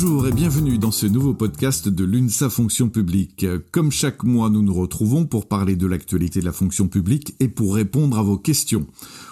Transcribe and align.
Bonjour 0.00 0.28
et 0.28 0.32
bienvenue 0.32 0.78
dans 0.78 0.92
ce 0.92 1.06
nouveau 1.06 1.34
podcast 1.34 1.88
de 1.88 2.04
l'UNSA 2.04 2.50
Fonction 2.50 2.88
publique. 2.88 3.44
Comme 3.72 3.90
chaque 3.90 4.22
mois, 4.22 4.48
nous 4.48 4.62
nous 4.62 4.72
retrouvons 4.72 5.26
pour 5.26 5.48
parler 5.48 5.74
de 5.74 5.88
l'actualité 5.88 6.38
de 6.38 6.44
la 6.44 6.52
fonction 6.52 6.86
publique 6.86 7.34
et 7.40 7.48
pour 7.48 7.74
répondre 7.74 8.16
à 8.16 8.22
vos 8.22 8.38
questions. 8.38 8.86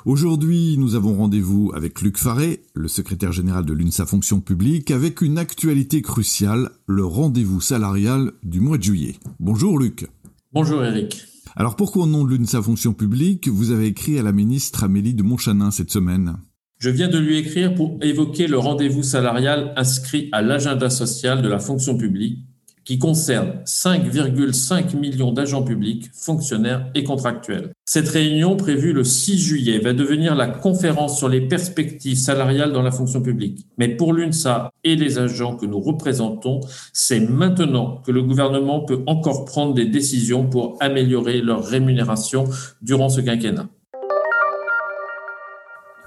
Aujourd'hui, 0.07 0.75
nous 0.77 0.97
avons 0.97 1.15
rendez-vous 1.15 1.71
avec 1.73 2.03
Luc 2.03 2.19
Faré, 2.19 2.65
le 2.75 2.89
secrétaire 2.89 3.31
général 3.31 3.65
de 3.65 3.73
l'UNSA 3.73 4.07
Fonction 4.07 4.41
publique, 4.41 4.91
avec 4.91 5.21
une 5.21 5.39
actualité 5.39 6.03
cruciale, 6.03 6.71
le 6.89 7.05
rendez-vous 7.05 7.61
salarial 7.61 8.33
du 8.43 8.59
mois 8.59 8.79
de 8.79 8.83
juillet. 8.83 9.15
Bonjour 9.39 9.79
Luc. 9.79 10.09
Bonjour 10.53 10.83
Eric. 10.83 11.27
Alors 11.55 11.77
pourquoi 11.77 12.03
au 12.03 12.09
nom 12.09 12.25
de 12.25 12.35
l'UNSA 12.35 12.61
Fonction 12.61 12.93
publique, 12.93 13.47
vous 13.47 13.71
avez 13.71 13.87
écrit 13.87 14.19
à 14.19 14.25
la 14.25 14.33
ministre 14.33 14.83
Amélie 14.83 15.15
de 15.15 15.23
Montchanin 15.23 15.71
cette 15.71 15.93
semaine? 15.93 16.39
Je 16.79 16.91
viens 16.91 17.09
de 17.09 17.19
lui 17.19 17.39
écrire 17.39 17.75
pour 17.75 17.99
évoquer 18.03 18.47
le 18.47 18.59
rendez-vous 18.59 19.03
salarial 19.03 19.73
inscrit 19.77 20.29
à 20.33 20.43
l'agenda 20.43 20.91
social 20.91 21.41
de 21.43 21.49
la 21.49 21.59
fonction 21.59 21.97
publique 21.97 22.39
qui 22.87 23.01
concerne 23.01 23.63
5,5 23.65 24.97
millions 24.97 25.33
d'agents 25.33 25.65
publics, 25.65 26.09
fonctionnaires 26.15 26.89
et 26.95 27.03
contractuels. 27.03 27.73
Cette 27.85 28.09
réunion 28.09 28.57
prévue 28.57 28.93
le 28.93 29.03
6 29.03 29.39
juillet 29.39 29.81
va 29.81 29.93
devenir 29.93 30.37
la 30.37 30.47
conférence 30.47 31.19
sur 31.19 31.29
les 31.29 31.41
perspectives 31.41 32.17
salariales 32.17 32.73
dans 32.73 32.83
la 32.83 32.93
fonction 32.93 33.21
publique. 33.21 33.67
Mais 33.77 33.89
pour 33.89 34.13
l'UNSA 34.13 34.71
et 34.85 34.95
les 34.95 35.19
agents 35.19 35.57
que 35.57 35.67
nous 35.67 35.81
représentons, 35.81 36.61
c'est 36.93 37.21
maintenant 37.21 38.03
que 38.07 38.13
le 38.13 38.23
gouvernement 38.23 38.81
peut 38.85 39.03
encore 39.07 39.47
prendre 39.47 39.75
des 39.75 39.87
décisions 39.87 40.49
pour 40.49 40.77
améliorer 40.81 41.41
leur 41.41 41.65
rémunération 41.65 42.45
durant 42.83 43.09
ce 43.09 43.21
quinquennat. 43.21 43.69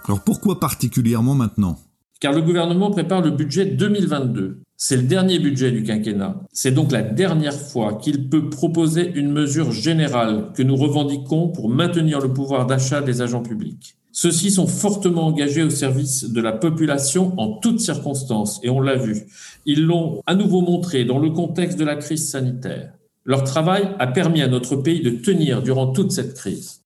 Alors 0.05 0.21
pourquoi 0.23 0.59
particulièrement 0.59 1.35
maintenant? 1.35 1.77
Car 2.19 2.33
le 2.33 2.41
gouvernement 2.41 2.91
prépare 2.91 3.21
le 3.21 3.31
budget 3.31 3.65
2022. 3.65 4.61
C'est 4.75 4.97
le 4.97 5.03
dernier 5.03 5.39
budget 5.39 5.71
du 5.71 5.83
quinquennat. 5.83 6.39
C'est 6.51 6.71
donc 6.71 6.91
la 6.91 7.01
dernière 7.01 7.53
fois 7.53 7.95
qu'il 7.95 8.29
peut 8.29 8.49
proposer 8.49 9.11
une 9.13 9.31
mesure 9.31 9.71
générale 9.71 10.51
que 10.53 10.63
nous 10.63 10.75
revendiquons 10.75 11.49
pour 11.49 11.69
maintenir 11.69 12.19
le 12.19 12.33
pouvoir 12.33 12.65
d'achat 12.65 13.01
des 13.01 13.21
agents 13.21 13.43
publics. 13.43 13.95
Ceux-ci 14.11 14.51
sont 14.51 14.67
fortement 14.67 15.27
engagés 15.27 15.63
au 15.63 15.69
service 15.69 16.25
de 16.25 16.41
la 16.41 16.51
population 16.51 17.33
en 17.39 17.59
toutes 17.59 17.79
circonstances, 17.79 18.59
et 18.63 18.69
on 18.69 18.81
l'a 18.81 18.95
vu. 18.95 19.27
Ils 19.65 19.85
l'ont 19.85 20.21
à 20.25 20.35
nouveau 20.35 20.61
montré 20.61 21.05
dans 21.05 21.19
le 21.19 21.29
contexte 21.29 21.77
de 21.77 21.85
la 21.85 21.95
crise 21.95 22.29
sanitaire. 22.29 22.93
Leur 23.25 23.43
travail 23.43 23.95
a 23.99 24.07
permis 24.07 24.41
à 24.41 24.47
notre 24.47 24.75
pays 24.75 25.01
de 25.01 25.11
tenir 25.11 25.61
durant 25.61 25.93
toute 25.93 26.11
cette 26.11 26.33
crise. 26.33 26.78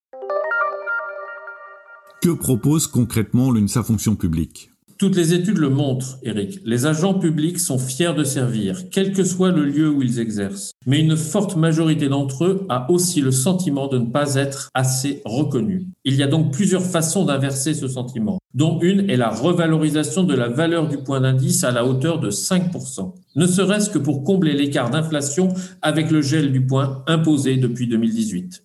Que 2.24 2.30
propose 2.30 2.88
concrètement 2.88 3.52
l'UNSA 3.52 3.84
Fonction 3.84 4.16
publique? 4.16 4.72
Toutes 4.98 5.18
les 5.18 5.34
études 5.34 5.58
le 5.58 5.68
montrent, 5.68 6.20
Eric. 6.24 6.62
Les 6.64 6.86
agents 6.86 7.16
publics 7.16 7.60
sont 7.60 7.78
fiers 7.78 8.14
de 8.14 8.24
servir, 8.24 8.90
quel 8.92 9.12
que 9.12 9.26
soit 9.26 9.52
le 9.52 9.66
lieu 9.66 9.90
où 9.90 10.02
ils 10.02 10.22
exercent. 10.22 10.72
Mais 10.86 11.02
une 11.02 11.18
forte 11.18 11.58
majorité 11.58 12.08
d'entre 12.08 12.46
eux 12.46 12.66
a 12.70 12.90
aussi 12.90 13.20
le 13.20 13.32
sentiment 13.32 13.90
de 13.90 13.98
ne 13.98 14.06
pas 14.06 14.36
être 14.36 14.70
assez 14.74 15.22
reconnus. 15.26 15.84
Il 16.06 16.16
y 16.16 16.24
a 16.24 16.28
donc 16.28 16.54
plusieurs 16.54 16.86
façons 16.86 17.26
d'inverser 17.26 17.74
ce 17.74 17.90
sentiment, 17.90 18.40
dont 18.54 18.80
une 18.80 19.10
est 19.10 19.18
la 19.18 19.30
revalorisation 19.30 20.24
de 20.24 20.34
la 20.34 20.48
valeur 20.48 20.88
du 20.88 21.00
point 21.00 21.20
d'indice 21.20 21.66
à 21.66 21.72
la 21.72 21.86
hauteur 21.86 22.22
de 22.22 22.32
5%, 22.32 23.16
ne 23.36 23.46
serait-ce 23.46 23.90
que 23.90 24.00
pour 24.00 24.24
combler 24.24 24.54
l'écart 24.54 24.92
d'inflation 24.92 25.50
avec 25.82 26.10
le 26.10 26.22
gel 26.22 26.54
du 26.54 26.66
point 26.66 27.04
imposé 27.06 27.58
depuis 27.58 27.90
2018. 27.90 28.64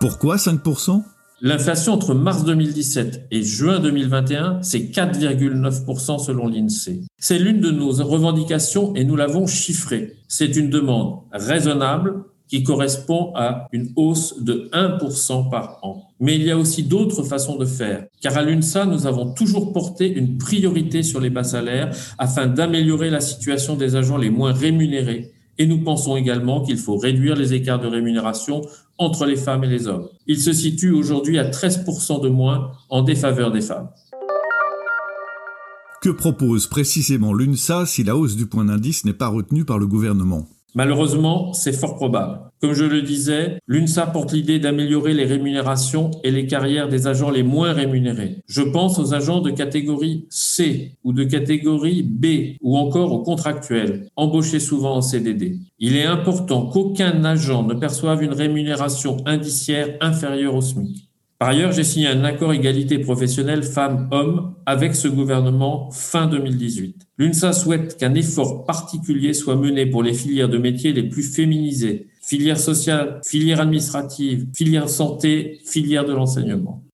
Pourquoi 0.00 0.36
5% 0.36 1.02
L'inflation 1.42 1.94
entre 1.94 2.12
mars 2.12 2.44
2017 2.44 3.28
et 3.30 3.42
juin 3.42 3.80
2021, 3.80 4.58
c'est 4.60 4.92
4,9% 4.94 6.22
selon 6.22 6.48
l'INSEE. 6.48 7.00
C'est 7.18 7.38
l'une 7.38 7.60
de 7.60 7.70
nos 7.70 7.92
revendications 7.92 8.94
et 8.94 9.04
nous 9.04 9.16
l'avons 9.16 9.46
chiffrée. 9.46 10.18
C'est 10.28 10.54
une 10.56 10.68
demande 10.68 11.20
raisonnable 11.32 12.24
qui 12.46 12.62
correspond 12.62 13.32
à 13.36 13.68
une 13.72 13.90
hausse 13.96 14.42
de 14.42 14.68
1% 14.74 15.48
par 15.48 15.78
an. 15.80 16.10
Mais 16.20 16.36
il 16.36 16.42
y 16.42 16.50
a 16.50 16.58
aussi 16.58 16.82
d'autres 16.82 17.22
façons 17.22 17.56
de 17.56 17.64
faire, 17.64 18.04
car 18.20 18.36
à 18.36 18.42
l'UNSA, 18.42 18.84
nous 18.84 19.06
avons 19.06 19.32
toujours 19.32 19.72
porté 19.72 20.12
une 20.12 20.36
priorité 20.36 21.02
sur 21.02 21.20
les 21.20 21.30
bas 21.30 21.44
salaires 21.44 21.90
afin 22.18 22.48
d'améliorer 22.48 23.08
la 23.08 23.20
situation 23.20 23.76
des 23.76 23.96
agents 23.96 24.18
les 24.18 24.30
moins 24.30 24.52
rémunérés 24.52 25.32
et 25.60 25.66
nous 25.66 25.82
pensons 25.82 26.16
également 26.16 26.62
qu'il 26.62 26.78
faut 26.78 26.96
réduire 26.96 27.36
les 27.36 27.52
écarts 27.52 27.78
de 27.78 27.86
rémunération 27.86 28.62
entre 29.00 29.24
les 29.24 29.36
femmes 29.36 29.64
et 29.64 29.68
les 29.68 29.88
hommes. 29.88 30.08
Il 30.26 30.38
se 30.38 30.52
situe 30.52 30.92
aujourd'hui 30.92 31.38
à 31.38 31.50
13% 31.50 32.22
de 32.22 32.28
moins 32.28 32.72
en 32.90 33.02
défaveur 33.02 33.50
des 33.50 33.62
femmes. 33.62 33.88
Que 36.02 36.10
propose 36.10 36.66
précisément 36.66 37.32
l'UNSA 37.32 37.86
si 37.86 38.04
la 38.04 38.14
hausse 38.14 38.36
du 38.36 38.46
point 38.46 38.66
d'indice 38.66 39.04
n'est 39.04 39.14
pas 39.14 39.28
retenue 39.28 39.64
par 39.64 39.78
le 39.78 39.86
gouvernement? 39.86 40.46
Malheureusement, 40.74 41.52
c'est 41.52 41.72
fort 41.72 41.96
probable. 41.96 42.40
Comme 42.60 42.74
je 42.74 42.84
le 42.84 43.02
disais, 43.02 43.58
l'UNSA 43.66 44.06
porte 44.06 44.32
l'idée 44.32 44.58
d'améliorer 44.58 45.14
les 45.14 45.24
rémunérations 45.24 46.10
et 46.22 46.30
les 46.30 46.46
carrières 46.46 46.88
des 46.88 47.06
agents 47.06 47.30
les 47.30 47.42
moins 47.42 47.72
rémunérés. 47.72 48.36
Je 48.46 48.62
pense 48.62 48.98
aux 48.98 49.14
agents 49.14 49.40
de 49.40 49.50
catégorie 49.50 50.26
C 50.28 50.92
ou 51.02 51.12
de 51.12 51.24
catégorie 51.24 52.02
B 52.02 52.56
ou 52.60 52.76
encore 52.76 53.12
aux 53.12 53.22
contractuels, 53.22 54.08
embauchés 54.14 54.60
souvent 54.60 54.96
en 54.96 55.02
CDD. 55.02 55.58
Il 55.78 55.96
est 55.96 56.04
important 56.04 56.66
qu'aucun 56.66 57.24
agent 57.24 57.62
ne 57.62 57.74
perçoive 57.74 58.22
une 58.22 58.34
rémunération 58.34 59.16
indiciaire 59.26 59.96
inférieure 60.00 60.54
au 60.54 60.60
SMIC. 60.60 61.09
Par 61.40 61.48
ailleurs, 61.48 61.72
j'ai 61.72 61.84
signé 61.84 62.06
un 62.06 62.22
accord 62.24 62.52
égalité 62.52 62.98
professionnelle 62.98 63.62
femmes-hommes 63.62 64.56
avec 64.66 64.94
ce 64.94 65.08
gouvernement 65.08 65.90
fin 65.90 66.26
2018. 66.26 67.06
L'UNSA 67.16 67.54
souhaite 67.54 67.96
qu'un 67.96 68.12
effort 68.12 68.66
particulier 68.66 69.32
soit 69.32 69.56
mené 69.56 69.86
pour 69.86 70.02
les 70.02 70.12
filières 70.12 70.50
de 70.50 70.58
métiers 70.58 70.92
les 70.92 71.08
plus 71.08 71.22
féminisées, 71.22 72.08
filière 72.20 72.60
sociale, 72.60 73.22
filière 73.24 73.62
administrative, 73.62 74.48
filière 74.54 74.90
santé, 74.90 75.60
filière 75.64 76.04
de 76.04 76.12
l'enseignement. 76.12 76.84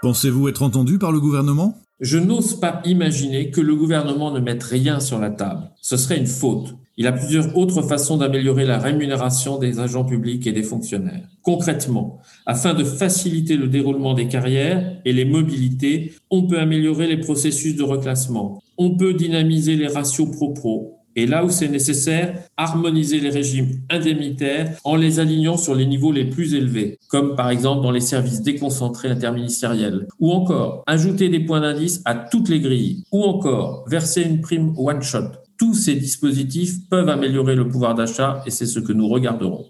Pensez-vous 0.00 0.48
être 0.48 0.62
entendu 0.62 0.98
par 0.98 1.12
le 1.12 1.20
gouvernement? 1.20 1.78
Je 2.00 2.18
n'ose 2.18 2.60
pas 2.60 2.82
imaginer 2.84 3.50
que 3.50 3.62
le 3.62 3.74
gouvernement 3.74 4.30
ne 4.30 4.40
mette 4.40 4.62
rien 4.62 5.00
sur 5.00 5.18
la 5.18 5.30
table. 5.30 5.70
Ce 5.80 5.96
serait 5.96 6.18
une 6.18 6.26
faute. 6.26 6.76
Il 6.98 7.06
a 7.06 7.12
plusieurs 7.12 7.56
autres 7.56 7.80
façons 7.80 8.18
d'améliorer 8.18 8.66
la 8.66 8.78
rémunération 8.78 9.58
des 9.58 9.80
agents 9.80 10.04
publics 10.04 10.46
et 10.46 10.52
des 10.52 10.62
fonctionnaires. 10.62 11.26
Concrètement, 11.40 12.20
afin 12.44 12.74
de 12.74 12.84
faciliter 12.84 13.56
le 13.56 13.68
déroulement 13.68 14.12
des 14.12 14.28
carrières 14.28 15.00
et 15.06 15.12
les 15.14 15.24
mobilités, 15.24 16.12
on 16.30 16.46
peut 16.46 16.58
améliorer 16.58 17.06
les 17.06 17.20
processus 17.20 17.76
de 17.76 17.82
reclassement. 17.82 18.62
On 18.76 18.96
peut 18.96 19.14
dynamiser 19.14 19.76
les 19.76 19.88
ratios 19.88 20.30
pro-pro. 20.30 20.95
Et 21.16 21.26
là 21.26 21.44
où 21.44 21.50
c'est 21.50 21.68
nécessaire, 21.68 22.38
harmoniser 22.56 23.18
les 23.18 23.30
régimes 23.30 23.80
indemnitaires 23.90 24.76
en 24.84 24.96
les 24.96 25.18
alignant 25.18 25.56
sur 25.56 25.74
les 25.74 25.86
niveaux 25.86 26.12
les 26.12 26.26
plus 26.26 26.54
élevés, 26.54 26.98
comme 27.08 27.34
par 27.34 27.50
exemple 27.50 27.82
dans 27.82 27.90
les 27.90 28.00
services 28.00 28.42
déconcentrés 28.42 29.08
interministériels, 29.08 30.06
ou 30.20 30.30
encore 30.30 30.84
ajouter 30.86 31.28
des 31.28 31.40
points 31.40 31.62
d'indice 31.62 32.02
à 32.04 32.14
toutes 32.14 32.50
les 32.50 32.60
grilles, 32.60 33.02
ou 33.10 33.24
encore 33.24 33.84
verser 33.88 34.22
une 34.22 34.40
prime 34.40 34.74
one-shot 34.76 35.32
tous 35.58 35.74
ces 35.74 35.94
dispositifs 35.94 36.86
peuvent 36.90 37.08
améliorer 37.08 37.54
le 37.54 37.66
pouvoir 37.66 37.94
d'achat 37.94 38.42
et 38.46 38.50
c'est 38.50 38.66
ce 38.66 38.78
que 38.78 38.92
nous 38.92 39.08
regarderons. 39.08 39.64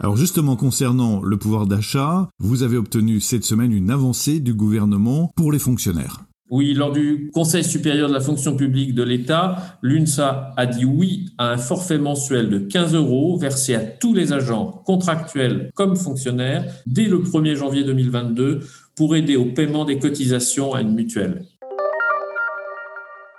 Alors 0.00 0.16
justement, 0.16 0.56
concernant 0.56 1.22
le 1.22 1.36
pouvoir 1.36 1.66
d'achat, 1.66 2.28
vous 2.40 2.64
avez 2.64 2.76
obtenu 2.76 3.20
cette 3.20 3.44
semaine 3.44 3.72
une 3.72 3.90
avancée 3.90 4.40
du 4.40 4.52
gouvernement 4.52 5.30
pour 5.36 5.52
les 5.52 5.60
fonctionnaires. 5.60 6.24
Oui, 6.56 6.72
lors 6.72 6.92
du 6.92 7.32
Conseil 7.34 7.64
supérieur 7.64 8.08
de 8.08 8.14
la 8.14 8.20
fonction 8.20 8.54
publique 8.54 8.94
de 8.94 9.02
l'État, 9.02 9.76
l'UNSA 9.82 10.54
a 10.56 10.66
dit 10.66 10.84
oui 10.84 11.30
à 11.36 11.50
un 11.50 11.56
forfait 11.56 11.98
mensuel 11.98 12.48
de 12.48 12.60
15 12.60 12.94
euros 12.94 13.36
versé 13.36 13.74
à 13.74 13.80
tous 13.80 14.14
les 14.14 14.32
agents 14.32 14.80
contractuels 14.86 15.72
comme 15.74 15.96
fonctionnaires 15.96 16.64
dès 16.86 17.06
le 17.06 17.18
1er 17.18 17.56
janvier 17.56 17.82
2022 17.82 18.60
pour 18.94 19.16
aider 19.16 19.34
au 19.34 19.46
paiement 19.46 19.84
des 19.84 19.98
cotisations 19.98 20.74
à 20.74 20.82
une 20.82 20.94
mutuelle. 20.94 21.44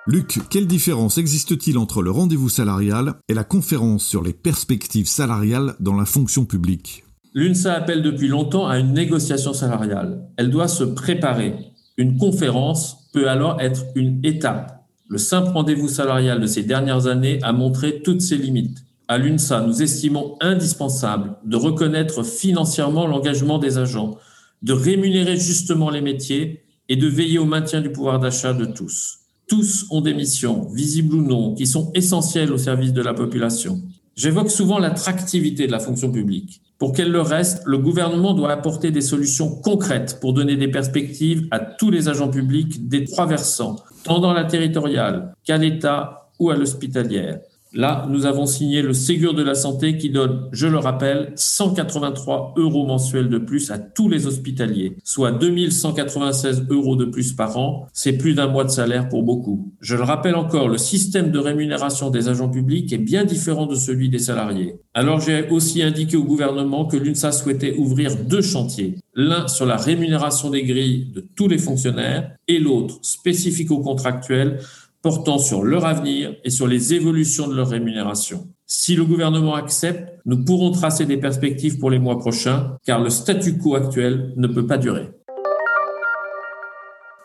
Luc, 0.07 0.39
quelle 0.49 0.67
différence 0.67 1.17
existe-t-il 1.17 1.77
entre 1.77 2.01
le 2.01 2.11
rendez-vous 2.11 2.49
salarial 2.49 3.13
et 3.29 3.33
la 3.33 3.45
conférence 3.45 4.03
sur 4.03 4.23
les 4.23 4.33
perspectives 4.33 5.07
salariales 5.07 5.75
dans 5.79 5.95
la 5.95 6.03
fonction 6.03 6.43
publique? 6.43 7.05
L'UNSA 7.33 7.75
appelle 7.75 8.01
depuis 8.01 8.27
longtemps 8.27 8.67
à 8.67 8.77
une 8.77 8.91
négociation 8.91 9.53
salariale. 9.53 10.27
Elle 10.35 10.49
doit 10.49 10.67
se 10.67 10.83
préparer. 10.83 11.55
Une 11.97 12.17
conférence 12.17 13.04
peut 13.15 13.29
alors 13.29 13.61
être 13.61 13.85
une 13.95 14.19
étape. 14.25 14.85
Le 15.07 15.17
simple 15.17 15.51
rendez-vous 15.53 15.87
salarial 15.87 16.41
de 16.41 16.47
ces 16.47 16.63
dernières 16.63 17.07
années 17.07 17.39
a 17.43 17.53
montré 17.53 18.01
toutes 18.01 18.19
ses 18.19 18.35
limites. 18.35 18.83
À 19.07 19.17
l'UNSA, 19.17 19.61
nous 19.61 19.81
estimons 19.81 20.35
indispensable 20.41 21.37
de 21.45 21.55
reconnaître 21.55 22.23
financièrement 22.23 23.07
l'engagement 23.07 23.57
des 23.57 23.77
agents, 23.77 24.17
de 24.63 24.73
rémunérer 24.73 25.37
justement 25.37 25.89
les 25.89 26.01
métiers 26.01 26.65
et 26.89 26.97
de 26.97 27.07
veiller 27.07 27.39
au 27.39 27.45
maintien 27.45 27.79
du 27.79 27.89
pouvoir 27.89 28.19
d'achat 28.19 28.51
de 28.51 28.65
tous. 28.65 29.19
Tous 29.47 29.85
ont 29.91 30.01
des 30.01 30.13
missions, 30.13 30.67
visibles 30.73 31.15
ou 31.15 31.21
non, 31.21 31.53
qui 31.53 31.67
sont 31.67 31.91
essentielles 31.93 32.51
au 32.51 32.57
service 32.57 32.91
de 32.91 33.01
la 33.01 33.13
population. 33.13 33.81
J'évoque 34.17 34.51
souvent 34.51 34.79
l'attractivité 34.79 35.67
de 35.67 35.71
la 35.71 35.79
fonction 35.79 36.11
publique. 36.11 36.61
Pour 36.77 36.91
qu'elle 36.91 37.11
le 37.11 37.21
reste, 37.21 37.63
le 37.65 37.77
gouvernement 37.77 38.33
doit 38.33 38.51
apporter 38.51 38.91
des 38.91 39.01
solutions 39.01 39.49
concrètes 39.49 40.19
pour 40.19 40.33
donner 40.33 40.57
des 40.57 40.67
perspectives 40.67 41.47
à 41.51 41.59
tous 41.59 41.89
les 41.89 42.09
agents 42.09 42.29
publics 42.29 42.89
des 42.89 43.05
trois 43.05 43.25
versants, 43.25 43.77
tant 44.03 44.19
dans 44.19 44.33
la 44.33 44.43
territoriale 44.43 45.33
qu'à 45.45 45.57
l'État 45.57 46.29
ou 46.37 46.49
à 46.49 46.57
l'hospitalière. 46.57 47.39
Là, 47.77 48.07
nous 48.09 48.25
avons 48.25 48.45
signé 48.45 48.81
le 48.81 48.93
Ségur 48.93 49.33
de 49.33 49.43
la 49.43 49.53
santé 49.53 49.97
qui 49.97 50.09
donne, 50.09 50.47
je 50.53 50.65
le 50.65 50.77
rappelle, 50.77 51.33
183 51.35 52.53
euros 52.55 52.87
mensuels 52.87 53.27
de 53.27 53.37
plus 53.37 53.69
à 53.69 53.77
tous 53.77 54.07
les 54.07 54.27
hospitaliers, 54.27 54.95
soit 55.03 55.33
2196 55.33 56.67
euros 56.69 56.95
de 56.95 57.03
plus 57.03 57.33
par 57.33 57.57
an. 57.57 57.87
C'est 57.91 58.13
plus 58.13 58.33
d'un 58.33 58.47
mois 58.47 58.63
de 58.63 58.69
salaire 58.69 59.09
pour 59.09 59.23
beaucoup. 59.23 59.73
Je 59.81 59.97
le 59.97 60.03
rappelle 60.03 60.35
encore, 60.35 60.69
le 60.69 60.77
système 60.77 61.31
de 61.31 61.39
rémunération 61.39 62.09
des 62.11 62.29
agents 62.29 62.47
publics 62.47 62.93
est 62.93 62.97
bien 62.97 63.25
différent 63.25 63.65
de 63.65 63.75
celui 63.75 64.07
des 64.07 64.19
salariés. 64.19 64.75
Alors 64.93 65.19
j'ai 65.19 65.49
aussi 65.49 65.83
indiqué 65.83 66.15
au 66.15 66.23
gouvernement 66.23 66.85
que 66.85 66.95
l'UNSA 66.95 67.33
souhaitait 67.33 67.75
ouvrir 67.75 68.15
deux 68.15 68.41
chantiers. 68.41 68.95
L'un 69.15 69.49
sur 69.49 69.65
la 69.65 69.75
rémunération 69.75 70.49
des 70.49 70.63
grilles 70.63 71.11
de 71.13 71.25
tous 71.35 71.49
les 71.49 71.57
fonctionnaires 71.57 72.31
et 72.47 72.59
l'autre 72.59 72.99
spécifique 73.01 73.71
aux 73.71 73.81
contractuels 73.81 74.59
portant 75.05 75.37
sur 75.37 75.63
leur 75.63 75.85
avenir 75.85 76.33
et 76.43 76.49
sur 76.49 76.65
les 76.65 76.95
évolutions 76.95 77.47
de 77.47 77.53
leur 77.53 77.69
rémunération. 77.69 78.47
Si 78.65 78.95
le 78.95 79.05
gouvernement 79.05 79.53
accepte, 79.53 80.11
nous 80.25 80.43
pourrons 80.43 80.71
tracer 80.71 81.05
des 81.05 81.17
perspectives 81.17 81.77
pour 81.77 81.91
les 81.91 81.99
mois 81.99 82.17
prochains, 82.17 82.75
car 82.87 82.99
le 82.99 83.11
statu 83.11 83.59
quo 83.59 83.75
actuel 83.75 84.33
ne 84.35 84.47
peut 84.47 84.65
pas 84.65 84.79
durer. 84.79 85.11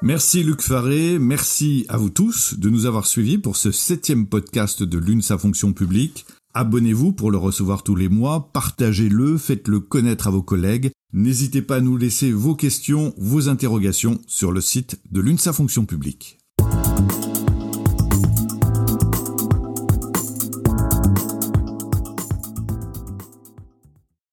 Merci 0.03 0.43
Luc 0.43 0.61
Faré, 0.61 1.19
merci 1.19 1.87
à 1.89 1.97
vous 1.97 2.11
tous 2.11 2.59
de 2.59 2.69
nous 2.69 2.85
avoir 2.85 3.07
suivis 3.07 3.39
pour 3.39 3.57
ce 3.57 3.73
septième 3.73 4.27
podcast 4.27 4.83
de 4.83 4.99
l'UNSA 4.99 5.39
Fonction 5.39 5.73
publique. 5.73 6.27
Abonnez-vous 6.53 7.13
pour 7.13 7.31
le 7.31 7.39
recevoir 7.39 7.83
tous 7.83 7.97
les 7.97 8.11
mois, 8.11 8.51
partagez-le, 8.53 9.39
faites-le 9.39 9.81
connaître 9.81 10.29
à 10.29 10.31
vos 10.31 10.43
collègues. 10.43 10.91
N'hésitez 11.15 11.63
pas 11.63 11.77
à 11.77 11.81
nous 11.81 11.97
laisser 11.97 12.31
vos 12.31 12.55
questions, 12.55 13.15
vos 13.17 13.49
interrogations 13.49 14.21
sur 14.27 14.53
le 14.53 14.61
site 14.61 15.01
de 15.11 15.23
l'UNSA 15.23 15.55
Fonction 15.55 15.87
publique. 15.87 16.37